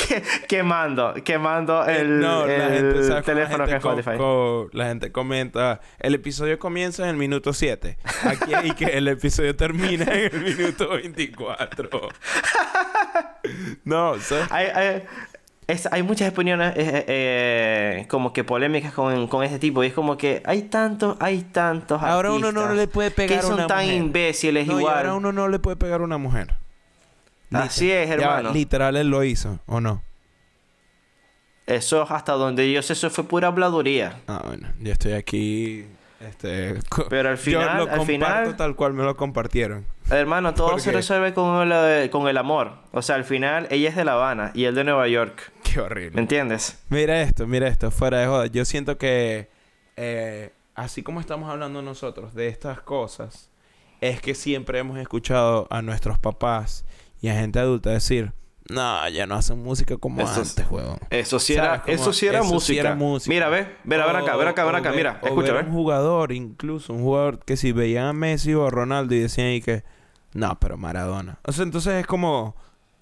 [0.47, 4.17] quemando, quemando eh, el, el teléfono que Spotify.
[4.71, 7.95] la gente comenta, el episodio comienza en el minuto 7.
[8.23, 11.89] Aquí hay que el episodio termina en el minuto 24.
[13.83, 14.47] no, ¿sabes?
[14.49, 15.03] Hay, hay
[16.03, 19.83] muchas opiniones eh, eh, eh, como que polémicas con, con este tipo.
[19.83, 23.47] Y es como que hay tantos, hay tantos Ahora uno no le puede pegar a
[23.47, 23.67] una mujer.
[23.67, 24.97] son tan imbéciles igual.
[24.97, 26.55] ahora uno no le puede pegar a una mujer.
[27.51, 28.51] Así es, hermano.
[28.53, 30.03] literal, él lo hizo, ¿o no?
[31.65, 34.19] Eso hasta donde yo sé, eso fue pura habladuría.
[34.27, 34.69] Ah, bueno.
[34.79, 35.85] Yo estoy aquí
[36.19, 36.79] este,
[37.09, 39.85] Pero al final, yo lo al final, tal cual me lo compartieron.
[40.09, 42.73] Hermano, todo se resuelve con el, con el amor.
[42.91, 45.51] O sea, al final ella es de La Habana y él de Nueva York.
[45.63, 46.15] Qué horrible.
[46.15, 46.83] ¿Me entiendes?
[46.89, 48.47] Mira esto, mira esto, fuera de joda.
[48.47, 49.49] Yo siento que
[49.95, 53.49] eh, así como estamos hablando nosotros de estas cosas,
[54.01, 56.85] es que siempre hemos escuchado a nuestros papás
[57.21, 58.31] y a gente adulta decir,
[58.69, 60.97] no, ya no hacen música como antes, juego.
[61.09, 62.95] Eso sí era, eso sí era, música.
[63.27, 65.65] Mira, ve, ver, ver acá, ver acá, ver acá, mira, escucha, ver.
[65.65, 69.47] un jugador, incluso un jugador que si veían a Messi o a Ronaldo y decían
[69.47, 69.83] ahí que,
[70.33, 71.39] no, pero Maradona.
[71.45, 72.55] O sea, entonces es como,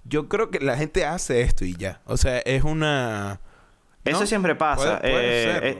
[0.05, 2.01] yo creo que la gente hace esto y ya.
[2.05, 3.41] O sea, es una...
[4.05, 5.01] Eso siempre pasa.
[5.03, 5.77] eh, eh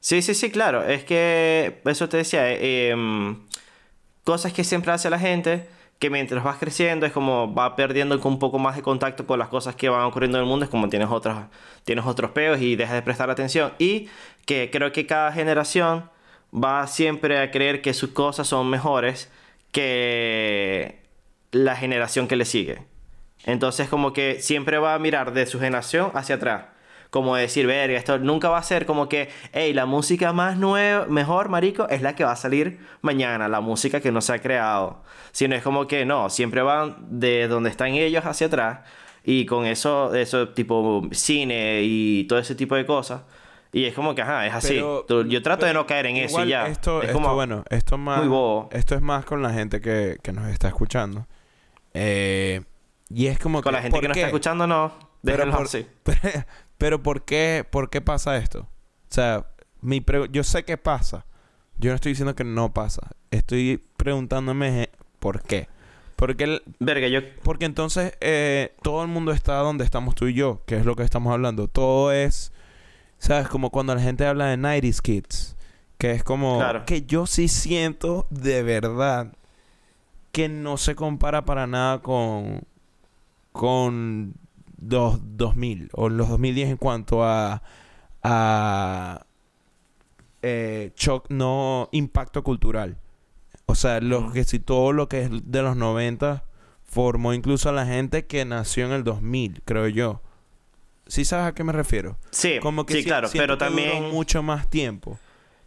[0.00, 0.84] sí, sí, sí, claro.
[0.84, 3.38] Es que eso te decía, eh, em,
[4.24, 5.68] cosas que siempre hace la gente,
[5.98, 9.48] que mientras vas creciendo es como va perdiendo un poco más de contacto con las
[9.48, 11.36] cosas que van ocurriendo en el mundo, es como tienes otros,
[11.84, 13.72] tienes otros peos y dejas de prestar atención.
[13.78, 14.08] Y
[14.44, 16.10] que creo que cada generación
[16.52, 19.30] va siempre a creer que sus cosas son mejores
[19.72, 21.02] que
[21.50, 22.82] la generación que le sigue.
[23.44, 26.75] Entonces como que siempre va a mirar de su generación hacia atrás.
[27.16, 31.06] Como decir, verga, esto nunca va a ser como que, hey, la música más nueva,
[31.06, 34.38] mejor, marico, es la que va a salir mañana, la música que no se ha
[34.38, 35.02] creado.
[35.32, 38.80] Sino es como que no, siempre van de donde están ellos hacia atrás.
[39.24, 43.22] Y con eso, eso tipo cine y todo ese tipo de cosas.
[43.72, 44.74] Y es como que, ajá, es así.
[45.08, 46.66] Pero- Yo trato de no caer en eso y ya.
[46.66, 48.18] Esto, es esto, como, bueno, esto es más...
[48.18, 48.68] muy bobo.
[48.72, 51.26] Esto es más con la gente que, que nos está escuchando.
[51.94, 52.60] Eh,
[53.08, 54.92] y es como con la gente ¿por que nos está escuchando, no.
[55.22, 55.86] Pero Déjenlo así.
[56.04, 56.20] pero
[57.02, 58.60] ¿por qué, ¿por qué pasa esto?
[58.60, 58.68] O
[59.14, 59.46] sea,
[59.80, 61.24] mi pre- yo sé que pasa.
[61.78, 63.10] Yo no estoy diciendo que no pasa.
[63.30, 65.68] Estoy preguntándome por qué.
[66.16, 67.20] Porque, el- Verga, yo...
[67.42, 70.96] porque entonces eh, todo el mundo está donde estamos tú y yo, que es lo
[70.96, 71.68] que estamos hablando.
[71.68, 72.52] Todo es,
[73.18, 73.48] ¿sabes?
[73.48, 75.56] Como cuando la gente habla de 90s Kids.
[75.98, 76.84] Que es como Claro.
[76.86, 79.32] que yo sí siento de verdad
[80.32, 82.62] que no se compara para nada con
[83.52, 84.34] con
[84.80, 87.62] los 2000 o los 2010 en cuanto a
[88.22, 89.24] a
[90.42, 92.98] eh, shock no impacto cultural
[93.66, 96.44] o sea lo que si todo lo que es de los 90
[96.84, 100.22] formó incluso a la gente que nació en el 2000 creo yo
[101.08, 102.18] ¿Sí sabes a qué me refiero?
[102.32, 104.10] Sí, Como que sí, si- claro, pero duró también...
[104.10, 105.20] mucho más tiempo.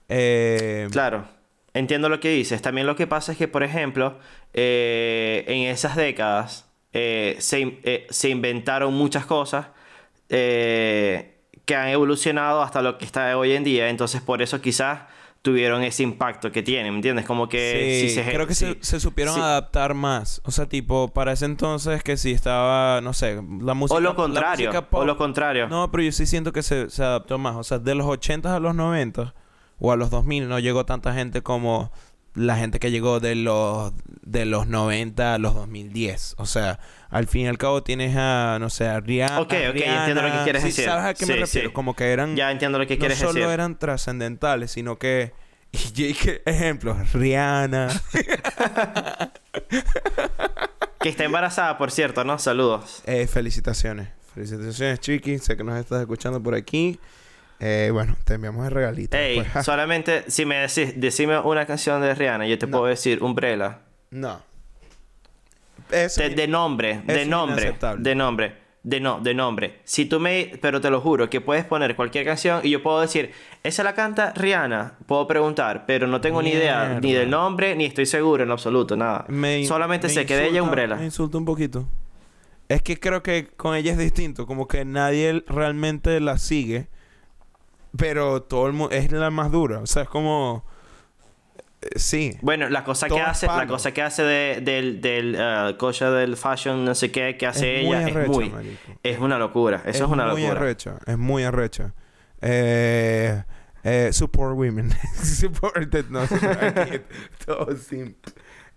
[0.09, 1.29] Eh, Claro,
[1.73, 2.61] entiendo lo que dices.
[2.61, 4.19] También lo que pasa es que, por ejemplo,
[4.53, 9.67] eh, en esas décadas eh, se, eh, se inventaron muchas cosas
[10.29, 13.89] eh, que han evolucionado hasta lo que está hoy en día.
[13.89, 15.01] Entonces, por eso quizás
[15.41, 17.25] tuvieron ese impacto que tienen, ¿me entiendes?
[17.25, 18.23] Como que Sí, si se...
[18.29, 19.39] creo que si- se, se supieron sí.
[19.41, 20.41] adaptar más.
[20.43, 23.97] O sea, tipo, para ese entonces que sí estaba, no sé, la música...
[23.97, 25.67] O lo contrario, música o lo contrario.
[25.69, 27.55] No, pero yo sí siento que se, se adaptó más.
[27.55, 29.33] O sea, de los 80 a los 90
[29.79, 31.89] o a los 2000 no llegó tanta gente como
[32.35, 36.35] la gente que llegó de los de los 90 a los 2010.
[36.37, 39.39] O sea, al fin y al cabo tienes a, no sé, a Rihanna.
[39.41, 40.85] Ok, ok, entiendo lo que quieres Sí, decir.
[40.85, 41.69] ¿Sabes a qué me refiero?
[41.69, 41.73] sí.
[41.73, 42.35] Como que eran...
[42.35, 43.49] Ya entiendo lo que no quieres solo decir.
[43.49, 45.33] eran trascendentales, sino que...
[45.71, 46.15] Y
[46.45, 47.89] ejemplos, Rihanna.
[50.99, 52.37] Que está embarazada, por cierto, ¿no?
[52.39, 53.01] Saludos.
[53.05, 54.09] Eh, felicitaciones.
[54.33, 55.39] Felicitaciones, Chiqui.
[55.39, 56.99] Sé que nos estás escuchando por aquí.
[57.59, 59.17] Eh, bueno, te enviamos el regalito.
[59.17, 62.71] Ey, Pues, solamente si me decís, decime una canción de Rihanna, yo te No.
[62.71, 63.79] puedo decir Umbrella.
[64.11, 64.47] no.
[65.91, 69.79] Eso De, de nombre, de nombre, de nombre, de no, de nombre.
[69.85, 73.01] Si tú me, pero te lo juro, que puedes poner cualquier canción y yo puedo
[73.01, 73.31] decir,
[73.63, 77.85] esa la canta Rihanna, puedo preguntar, pero no tengo ni idea ni del nombre ni
[77.85, 79.25] estoy seguro en absoluto, nada.
[79.29, 80.95] me- Solamente me sé que de ella Umbrella.
[80.97, 81.87] Me insulta un poquito.
[82.67, 84.45] Es que creo que con ella es distinto.
[84.45, 86.87] Como que nadie realmente la sigue.
[87.97, 88.95] Pero todo el mundo...
[88.95, 89.79] Es la más dura.
[89.79, 90.63] O sea, es como...
[91.81, 92.37] eh, Sí.
[92.41, 96.11] Bueno, la cosa que es hace, la cosa que hace de, del, del eh, cosa
[96.11, 98.91] del fashion, no sé qué, que hace Es muy ella, es muy, marico.
[99.03, 99.81] es una locura.
[99.85, 100.59] Eso es, una muy locura.
[100.61, 100.99] arrecha.
[101.05, 101.93] Es muy arrecha.
[102.41, 103.43] Eh,
[103.83, 104.91] eh, support women.
[105.23, 107.01] support no, aquí,
[107.45, 108.17] todo simp.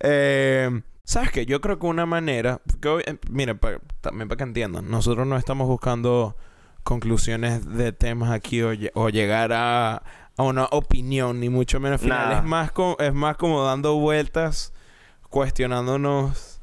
[0.01, 1.45] Eh, ¿Sabes qué?
[1.47, 2.61] Yo creo que una manera...
[2.81, 4.89] Que hoy- mira, pa- también para que entiendan.
[4.91, 6.37] Nosotros no estamos buscando
[6.83, 10.03] conclusiones de temas aquí o, lle- o llegar a,
[10.37, 12.33] a una opinión, ni mucho menos final.
[12.39, 14.73] Es más, es más como dando vueltas,
[15.31, 16.61] cuestionándonos...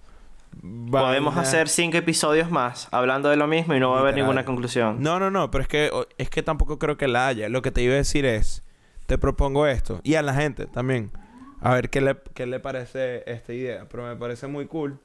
[0.62, 1.38] Podemos vainas.
[1.38, 4.98] hacer cinco episodios más hablando de lo mismo y no va a haber ninguna conclusión.
[5.00, 7.50] No, no, no, pero es que es que tampoco creo que la haya.
[7.50, 8.64] Lo que te iba a decir es,
[9.06, 11.12] te propongo esto y a la gente también.
[11.62, 15.00] A ver qué le, qué le parece esta idea, pero me parece muy cool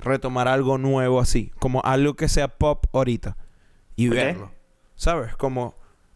[0.00, 3.36] retomar algo nuevo así, como algo que sea pop ahorita
[3.94, 4.14] y Ok.
[4.14, 4.50] verlo.
[4.98, 5.34] ¿Sabes?
[5.36, 5.74] Como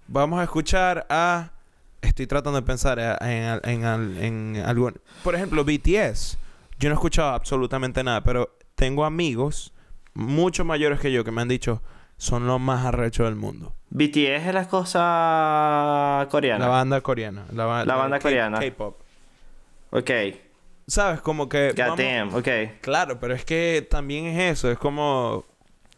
[0.09, 1.51] vamos a escuchar a
[2.03, 6.37] estoy tratando de pensar a- en, en, en, en algún por ejemplo, BTS.
[6.81, 9.73] Yo no he escuchado absolutamente nada, pero tengo amigos
[10.15, 11.81] mucho mayores que yo que me han dicho
[12.19, 13.73] son los más arrechos del mundo.
[13.91, 16.65] BTS es la cosa coreana.
[16.67, 17.47] La banda coreana.
[17.53, 18.59] La, ba- La banda K- coreana.
[18.59, 19.01] K-pop.
[19.91, 20.11] Ok.
[20.89, 21.21] ¿Sabes?
[21.21, 21.69] Como que...
[21.71, 22.35] God vamos- damn.
[22.35, 22.49] Ok.
[22.81, 24.71] Claro, pero es que también es eso.
[24.71, 25.45] Es como...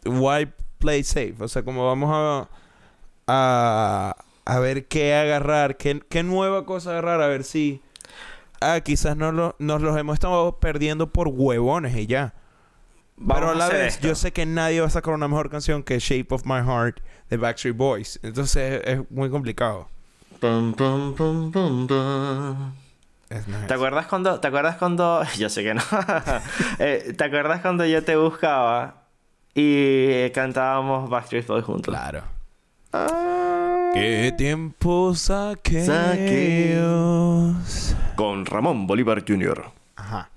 [0.05, 1.35] Why play safe?
[1.39, 2.47] O sea, como vamos a...
[3.27, 5.77] A, a ver qué agarrar.
[5.77, 7.21] Qué, qué nueva cosa agarrar.
[7.21, 7.81] A ver si...
[8.61, 12.33] Ah, quizás no lo- nos los hemos estado perdiendo por huevones y ya.
[13.17, 14.07] Vamos Pero a la vez, esto.
[14.07, 16.99] yo sé que nadie va a sacar una mejor canción que Shape of My Heart
[17.29, 18.19] de Backstreet Boys.
[18.23, 19.87] Entonces es muy complicado.
[20.39, 22.71] Pum, pum, pum.
[23.29, 25.81] Es- ¿Te acuerdas cuando, te acuerdas cuando, yo sé que no,
[26.79, 29.03] Eh, ¿te acuerdas cuando yo te buscaba
[29.53, 31.93] y cantábamos Backstreet Boys juntos?
[31.93, 32.23] Claro.
[32.97, 33.91] Ah.
[33.93, 36.75] ¿Qué tiempos aquellos?
[38.15, 39.65] Con Ramón Bolívar Jr.
[39.97, 40.29] Ajá.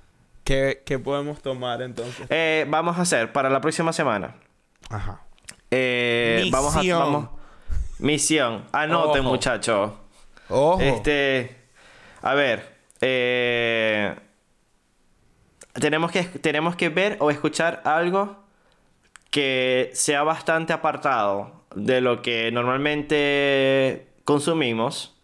[0.43, 2.27] ¿Qué, qué podemos tomar entonces?
[2.31, 4.35] Eh, vamos a hacer para la próxima semana.
[4.91, 5.21] Ajá.
[5.71, 7.29] Eh, vamos a vamos.
[8.01, 8.65] Misión.
[8.73, 9.31] Anoten, Ojo.
[9.31, 9.93] muchachos.
[10.49, 10.81] Ojo.
[10.81, 11.57] Este,
[12.23, 14.17] a ver, eh,
[15.75, 18.37] tenemos que tenemos que ver o escuchar algo
[19.31, 25.15] que sea bastante apartado de lo que normalmente consumimos,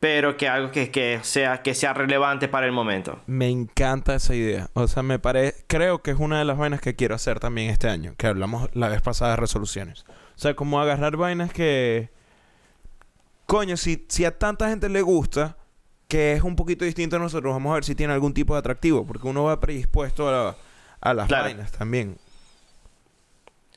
[0.00, 3.20] pero que algo que, que sea que sea relevante para el momento.
[3.26, 4.68] Me encanta esa idea.
[4.74, 5.64] O sea, me parece...
[5.68, 8.14] Creo que es una de las vainas que quiero hacer también este año.
[8.16, 10.04] Que hablamos la vez pasada de resoluciones.
[10.08, 12.10] O sea, como agarrar vainas que...
[13.46, 15.56] Coño, si, si a tanta gente le gusta,
[16.08, 18.60] que es un poquito distinto a nosotros, vamos a ver si tiene algún tipo de
[18.60, 19.06] atractivo.
[19.06, 20.56] Porque uno va predispuesto a, la-
[21.00, 21.44] a las Claro.
[21.44, 22.16] vainas también.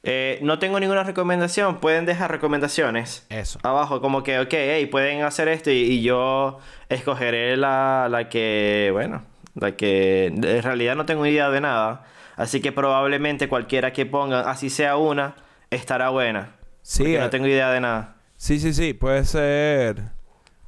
[0.08, 3.26] Eh, no tengo ninguna recomendación, pueden dejar recomendaciones.
[3.30, 3.60] Eso.
[3.64, 8.92] abajo, como que, ok, hey, pueden hacer esto y, y yo escogeré la, la que,
[8.94, 9.24] bueno,
[9.56, 12.04] la que en realidad no tengo idea de nada.
[12.36, 15.36] Así que probablemente cualquiera que pongan, así sea una,
[15.72, 16.52] estará buena.
[16.84, 18.16] Sí, Porque no tengo idea de nada.
[18.36, 18.94] sí, sí, sí.
[18.94, 20.15] Puede ser...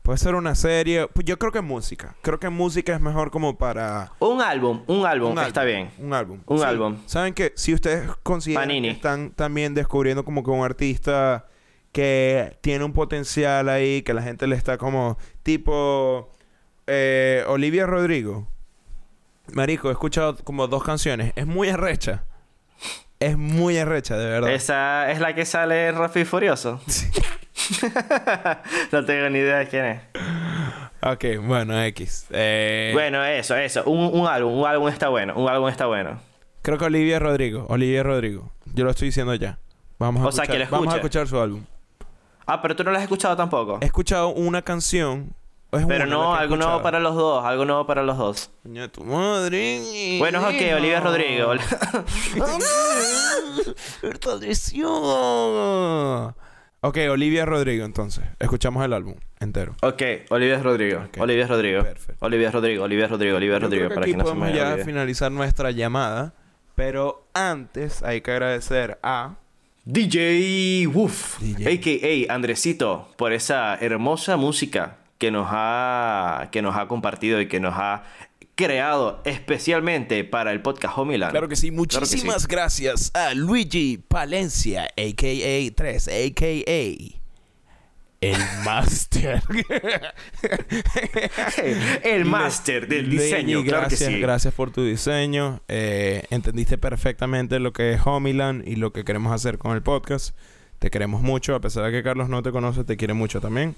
[0.08, 1.10] Puede ser una serie.
[1.10, 2.15] Pues yo creo que música.
[2.22, 4.13] Creo que música es mejor como para...
[4.20, 5.89] Un álbum, un álbum, Un está álbum, bien.
[6.00, 6.39] Un álbum.
[6.46, 6.63] Un Sí.
[6.63, 6.98] álbum.
[7.06, 8.88] ¿Saben que Si ustedes consideran Panini.
[8.88, 11.48] que están también descubriendo como que un artista
[11.91, 15.17] que tiene un potencial ahí, que la gente le está como...
[15.43, 16.32] Tipo...
[16.88, 18.48] eh, Olivia Rodrigo.
[19.52, 21.34] Marico, he escuchado como dos canciones.
[21.36, 22.24] Es muy arrecha.
[23.20, 24.54] Es muy arrecha, de verdad.
[24.54, 26.80] Esa es la que sale y Furioso.
[28.91, 30.01] no tengo ni idea de quién es.
[31.01, 32.27] Ok, bueno, X.
[32.32, 33.84] Eh, Bueno, eso, eso.
[33.86, 35.34] Un, un álbum, un álbum está bueno.
[35.36, 36.19] Un álbum está bueno.
[36.62, 37.65] Creo que Olivia Rodrigo.
[37.69, 38.51] Olivia Rodrigo.
[38.73, 39.60] Yo lo estoy diciendo ya.
[39.99, 41.63] Vamos a O sea, escuchar, que lo Vamos a escuchar su álbum.
[42.45, 43.80] Ah, pero tú no lo has escuchado tampoco.
[43.82, 45.34] He escuchado una canción.
[45.71, 48.51] es Pero no, algo nuevo para los dos, algo nuevo para los dos.
[48.63, 50.17] Coño tu madre.
[50.19, 51.53] Bueno, ok, Olivia Rodrigo.
[56.82, 58.24] Ok, Olivia Rodrigo, entonces.
[58.40, 59.76] Escuchamos el álbum entero.
[59.82, 61.00] ok, Olivia Rodrigo.
[61.08, 61.18] Ok.
[61.20, 61.84] Olivia Rodrigo.
[61.84, 62.26] Perfecto.
[62.26, 63.80] Olivia Rodrigo, Olivia Rodrigo, Olivia Yo Rodrigo.
[63.86, 64.86] creo que Para aquí que no podemos ya olvide.
[64.86, 66.34] finalizar nuestra llamada.
[66.76, 69.36] Pero antes hay que agradecer a...
[69.86, 72.34] DJ Woof, a.k.a.
[72.34, 77.74] Andresito, por esa hermosa música que nos ha que nos ha compartido y que nos
[77.78, 78.04] ha
[78.58, 81.32] creado especialmente para el podcast Homeland.
[81.32, 82.15] Claro que sí, Claro que sí.
[82.15, 85.76] muchísimas gracias a Luigi Palencia, a.k.a.
[85.76, 87.17] 3, a.k.a.
[88.20, 89.43] El Master.
[92.04, 94.20] el máster del diseño, Luigi, claro que gracias, sí.
[94.20, 95.62] gracias por tu diseño.
[95.67, 100.36] Eh, entendiste perfectamente lo que es Homeland y lo que queremos hacer con el podcast.
[100.80, 103.76] Te queremos mucho, a pesar de que Carlos no te conoce, te quiere mucho también.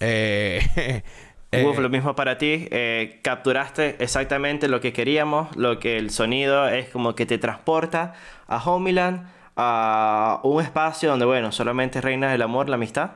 [0.00, 1.02] Eh,
[1.60, 2.68] eh, lo mismo para ti.
[2.70, 8.14] Eh, capturaste exactamente lo que queríamos, lo que el sonido es como que te transporta
[8.46, 13.10] a Homeland, a un espacio donde, bueno, solamente reina el amor, la amistad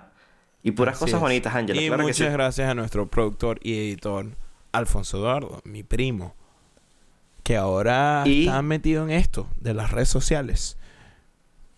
[0.62, 1.20] y puras Así cosas es.
[1.22, 1.80] bonitas, Ángela.
[1.80, 2.32] Y Claro que muchas sí.
[2.32, 4.26] gracias a nuestro productor y editor
[4.72, 6.34] Alfonso Eduardo, mi primo,
[7.42, 10.76] que ahora Y- está metido en esto de las redes sociales.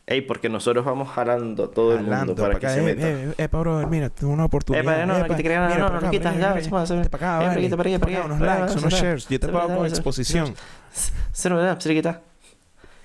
[0.04, 2.74] Ey, porque nosotros vamos jalando todo el mundo Jalando para pa' que acá.
[2.74, 3.08] se Eh, meta.
[3.08, 4.82] eh, eh, Pablo, mira, tengo una oportunidad.
[4.84, 6.82] Epa, no, no, te crean, no, mira, no, para no, acá, quitas, ya, se puede
[6.82, 7.10] hacer.
[7.10, 7.68] para acá, vale.
[7.68, 9.28] para para para aquí, unos para likes, unos para shares.
[9.28, 10.54] Yo te Se pago con se exposición.
[11.32, 11.80] Cero, ¿verdad?
[11.80, 12.20] Cerquita.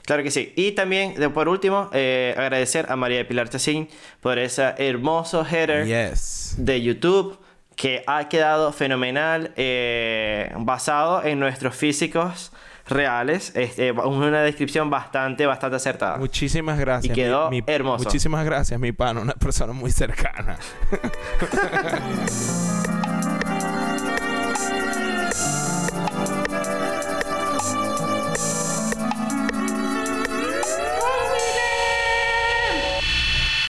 [0.06, 0.54] Claro que sí.
[0.56, 3.90] Y también, de- por último, eh, agradecer a María Pilar Tecín
[4.22, 6.56] por ese hermoso header Yes.
[6.58, 7.38] de YouTube
[7.76, 12.52] que ha quedado fenomenal, eh, basado en nuestros físicos
[12.90, 13.52] reales.
[13.56, 16.18] Este, una descripción bastante, bastante acertada.
[16.18, 17.12] Muchísimas gracias.
[17.12, 18.06] Y quedó hermoso.
[18.06, 20.58] Muchísimas gracias, mi pana, una persona muy cercana.